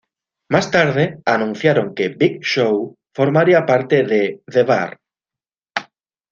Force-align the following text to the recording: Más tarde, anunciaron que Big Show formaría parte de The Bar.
Más 0.49 0.71
tarde, 0.71 1.21
anunciaron 1.25 1.93
que 1.93 2.09
Big 2.09 2.39
Show 2.41 2.95
formaría 3.13 3.67
parte 3.67 4.01
de 4.01 4.41
The 4.47 4.63
Bar. 4.63 4.97